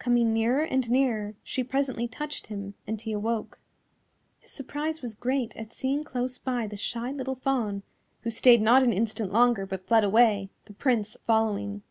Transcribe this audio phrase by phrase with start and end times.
[0.00, 3.60] Coming nearer and nearer she presently touched him and he awoke.
[4.40, 7.84] His surprise was great at seeing close by the shy little Fawn,
[8.22, 11.82] who stayed not an instant longer but fled away, the Prince following.